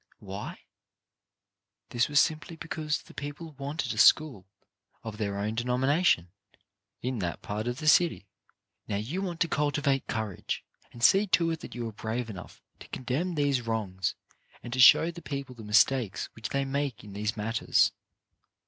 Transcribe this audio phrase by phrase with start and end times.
[0.17, 0.57] Why?
[1.95, 4.47] Simply because the people wanted a school
[5.03, 6.31] of their own denomination
[7.03, 8.25] in that part of the city.
[8.87, 12.63] Now you want to cultivate courage, and see to it that you are brave enough
[12.79, 14.15] to condemn these wrongs
[14.63, 17.91] and to show the people the mistakes which they make in these matters.